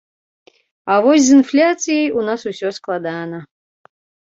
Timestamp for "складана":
2.83-3.49